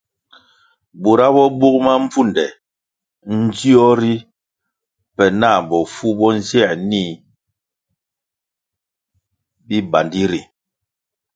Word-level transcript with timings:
Bura 1.01 1.27
bo 1.35 1.43
bug 1.59 1.75
mabvunde 1.85 2.45
ndzio 3.41 3.87
ri 3.99 4.13
pe 5.15 5.25
na 5.39 5.49
bofu 5.69 6.07
bo 6.19 6.27
nziē 6.39 6.69
nih 6.89 7.11
bibandi 9.67 10.23
ri. 10.31 10.41